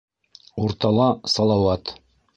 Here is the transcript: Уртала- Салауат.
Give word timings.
Уртала- 0.63 1.09
Салауат. 1.35 1.97